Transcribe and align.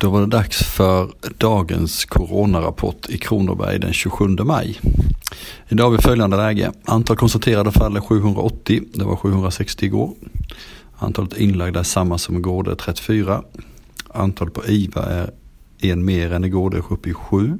Då 0.00 0.10
var 0.10 0.20
det 0.20 0.26
dags 0.26 0.62
för 0.62 1.10
dagens 1.38 2.04
coronarapport 2.04 3.08
i 3.08 3.18
Kronoberg 3.18 3.78
den 3.78 3.92
27 3.92 4.28
maj. 4.28 4.80
Idag 5.68 5.84
har 5.84 5.90
vi 5.90 5.98
följande 5.98 6.36
läge. 6.36 6.72
Antal 6.84 7.16
konstaterade 7.16 7.72
fall 7.72 7.96
är 7.96 8.00
780, 8.00 8.82
det 8.94 9.04
var 9.04 9.16
760 9.16 9.86
igår. 9.86 10.14
Antalet 10.98 11.36
inlagda 11.36 11.80
är 11.80 11.84
samma 11.84 12.18
som 12.18 12.36
igår, 12.36 12.62
det 12.62 12.70
är 12.70 12.74
34. 12.74 13.42
Antalet 14.14 14.54
på 14.54 14.66
IVA 14.66 15.04
är 15.80 15.92
en 15.92 16.04
mer 16.04 16.32
än 16.32 16.44
igår, 16.44 16.70
det 16.70 16.76
är 16.76 16.92
uppe 16.92 17.10
i 17.10 17.14
7. 17.14 17.58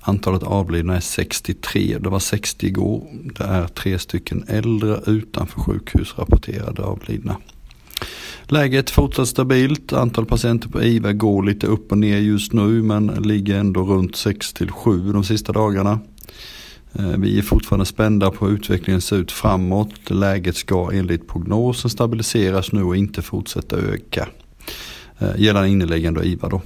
Antalet 0.00 0.42
avlidna 0.42 0.96
är 0.96 1.00
63, 1.00 1.98
det 2.00 2.08
var 2.08 2.18
60 2.18 2.66
igår. 2.66 3.06
Det 3.38 3.44
är 3.44 3.66
tre 3.66 3.98
stycken 3.98 4.44
äldre 4.48 5.00
utanför 5.06 5.60
sjukhus 5.60 6.18
rapporterade 6.18 6.82
avlidna. 6.82 7.36
Läget 8.52 8.90
fortsatt 8.90 9.28
stabilt. 9.28 9.92
Antal 9.92 10.26
patienter 10.26 10.68
på 10.68 10.82
IVA 10.82 11.12
går 11.12 11.42
lite 11.42 11.66
upp 11.66 11.92
och 11.92 11.98
ner 11.98 12.18
just 12.18 12.52
nu 12.52 12.82
men 12.82 13.06
ligger 13.06 13.58
ändå 13.58 13.82
runt 13.82 14.16
6 14.16 14.52
till 14.52 14.70
7 14.70 15.12
de 15.12 15.24
sista 15.24 15.52
dagarna. 15.52 16.00
Eh, 16.92 17.16
vi 17.18 17.38
är 17.38 17.42
fortfarande 17.42 17.86
spända 17.86 18.30
på 18.30 18.46
hur 18.46 18.54
utvecklingen 18.54 19.00
ser 19.00 19.16
ut 19.16 19.32
framåt. 19.32 20.10
Läget 20.10 20.56
ska 20.56 20.90
enligt 20.92 21.28
prognosen 21.28 21.90
stabiliseras 21.90 22.72
nu 22.72 22.82
och 22.82 22.96
inte 22.96 23.22
fortsätta 23.22 23.76
öka. 23.76 24.28
Eh, 25.18 25.28
gällande 25.36 25.68
inneliggande 25.68 26.20
och 26.20 26.26
IVA 26.26 26.48
då. 26.48 26.62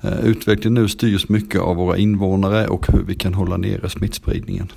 Eh, 0.00 0.20
utvecklingen 0.24 0.82
nu 0.82 0.88
styrs 0.88 1.28
mycket 1.28 1.60
av 1.60 1.76
våra 1.76 1.96
invånare 1.96 2.66
och 2.66 2.86
hur 2.92 3.02
vi 3.02 3.14
kan 3.14 3.34
hålla 3.34 3.56
nere 3.56 3.90
smittspridningen. 3.90 4.68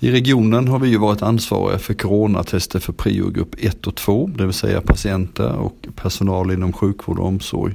I 0.00 0.10
regionen 0.10 0.68
har 0.68 0.78
vi 0.78 0.88
ju 0.88 0.98
varit 0.98 1.22
ansvariga 1.22 1.78
för 1.78 1.94
coronatester 1.94 2.78
för 2.78 2.92
priogrupp 2.92 3.54
1 3.58 3.86
och 3.86 3.94
2, 3.94 4.30
det 4.36 4.44
vill 4.44 4.54
säga 4.54 4.80
patienter 4.80 5.52
och 5.52 5.86
personal 5.96 6.50
inom 6.50 6.72
sjukvård 6.72 7.18
och 7.18 7.26
omsorg. 7.26 7.74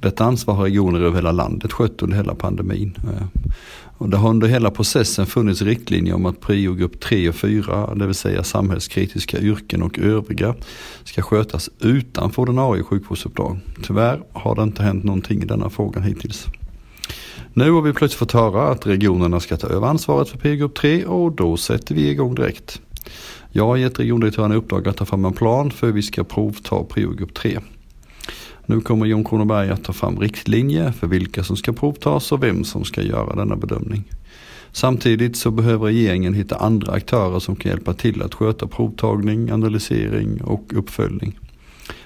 Detta 0.00 0.24
ansvar 0.24 0.54
har 0.54 0.64
regioner 0.64 1.00
över 1.00 1.16
hela 1.16 1.32
landet 1.32 1.72
skött 1.72 2.02
under 2.02 2.16
hela 2.16 2.34
pandemin. 2.34 2.98
Eh, 3.04 3.40
och 3.98 4.08
det 4.08 4.16
har 4.16 4.30
under 4.30 4.48
hela 4.48 4.70
processen 4.70 5.26
funnits 5.26 5.62
riktlinjer 5.62 6.14
om 6.14 6.26
att 6.26 6.40
priogrupp 6.40 7.00
3 7.00 7.28
och 7.28 7.34
4, 7.34 7.94
det 7.94 8.06
vill 8.06 8.14
säga 8.14 8.44
samhällskritiska 8.44 9.38
yrken 9.38 9.82
och 9.82 9.98
övriga, 9.98 10.54
ska 11.04 11.22
skötas 11.22 11.70
utanför 11.80 12.42
ordinarie 12.42 12.82
sjukvårdsuppdrag. 12.82 13.58
Tyvärr 13.82 14.22
har 14.32 14.54
det 14.54 14.62
inte 14.62 14.82
hänt 14.82 15.04
någonting 15.04 15.42
i 15.42 15.46
denna 15.46 15.70
frågan 15.70 16.02
hittills. 16.02 16.48
Nu 17.54 17.70
har 17.70 17.82
vi 17.82 17.92
plötsligt 17.92 18.18
fått 18.18 18.32
höra 18.32 18.68
att 18.68 18.86
regionerna 18.86 19.40
ska 19.40 19.56
ta 19.56 19.66
över 19.66 19.86
ansvaret 19.86 20.28
för 20.28 20.38
P-grupp 20.38 20.74
3 20.74 21.04
och 21.04 21.32
då 21.32 21.56
sätter 21.56 21.94
vi 21.94 22.08
igång 22.08 22.34
direkt. 22.34 22.80
Jag 23.50 23.66
har 23.66 23.76
gett 23.76 23.98
regiondirektören 23.98 24.52
i 24.52 24.56
uppdrag 24.56 24.88
att 24.88 24.96
ta 24.96 25.04
fram 25.04 25.24
en 25.24 25.32
plan 25.32 25.70
för 25.70 25.86
hur 25.86 25.94
vi 25.94 26.02
ska 26.02 26.24
provta 26.24 26.84
P-grupp 26.94 27.34
3. 27.34 27.58
Nu 28.66 28.80
kommer 28.80 29.06
Jon 29.06 29.24
Kronoberg 29.24 29.70
att 29.70 29.84
ta 29.84 29.92
fram 29.92 30.20
riktlinjer 30.20 30.92
för 30.92 31.06
vilka 31.06 31.44
som 31.44 31.56
ska 31.56 31.72
provtas 31.72 32.32
och 32.32 32.42
vem 32.42 32.64
som 32.64 32.84
ska 32.84 33.02
göra 33.02 33.34
denna 33.34 33.56
bedömning. 33.56 34.04
Samtidigt 34.72 35.36
så 35.36 35.50
behöver 35.50 35.86
regeringen 35.86 36.34
hitta 36.34 36.56
andra 36.56 36.92
aktörer 36.92 37.38
som 37.38 37.56
kan 37.56 37.70
hjälpa 37.70 37.94
till 37.94 38.22
att 38.22 38.34
sköta 38.34 38.66
provtagning, 38.66 39.50
analysering 39.50 40.42
och 40.42 40.72
uppföljning. 40.76 41.38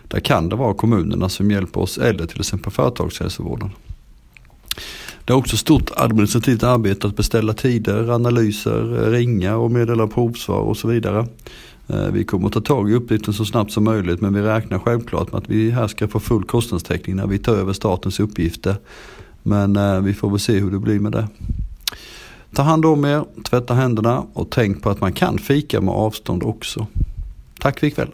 Där 0.09 0.21
kan 0.21 0.49
det 0.49 0.57
vara 0.57 0.75
kommunerna 0.75 1.29
som 1.29 1.51
hjälper 1.51 1.81
oss 1.81 1.99
eller 1.99 2.27
till 2.27 2.41
exempel 2.41 2.73
företagshälsovården. 2.73 3.71
Det 5.27 5.33
är 5.33 5.37
också 5.37 5.57
stort 5.57 5.91
administrativt 5.97 6.63
arbete 6.63 7.07
att 7.07 7.17
beställa 7.17 7.53
tider, 7.53 8.11
analyser, 8.11 9.05
eh, 9.05 9.11
ringa 9.11 9.57
och 9.57 9.71
meddela 9.71 10.07
provsvar 10.07 10.59
och 10.59 10.77
så 10.77 10.89
vidare. 10.89 11.27
Eh, 11.89 12.07
vi 12.07 12.25
kommer 12.25 12.47
att 12.47 12.53
ta 12.53 12.61
tag 12.61 12.91
i 12.91 12.95
uppgiften 12.95 13.35
så 13.35 13.45
snabbt 13.45 13.73
som 13.73 13.85
möjligt 13.85 14.21
men 14.21 14.35
vi 14.35 14.43
räknar 14.43 14.79
självklart 14.79 15.33
med 15.33 15.39
att 15.39 15.51
vi 15.51 15.71
här 15.71 15.89
ska 15.89 16.09
få 16.09 16.21
full 16.21 16.45
kostnadstäckning 16.45 17.17
när 17.17 17.27
vi 17.27 17.39
tar 17.39 17.55
över 17.55 17.73
statens 17.73 18.21
uppgifter. 18.21 18.77
Men 19.43 19.77
eh, 19.77 20.01
vi 20.01 20.15
får 20.15 20.31
väl 20.31 20.39
se 20.39 20.59
hur 20.59 20.71
det 20.71 20.79
blir 20.79 21.01
med 21.01 21.13
det. 21.13 21.29
Ta 22.55 22.63
hand 22.63 22.87
om 22.87 23.05
er, 23.05 23.25
tvätta 23.45 23.75
händerna 23.75 24.25
och 24.33 24.51
tänk 24.51 24.83
på 24.83 24.91
att 24.91 25.01
man 25.01 25.13
kan 25.13 25.39
fika 25.39 25.81
med 25.81 25.95
avstånd 25.95 26.43
också. 26.43 26.87
Tack 27.59 27.81
för 27.81 27.87
ikväll. 27.87 28.11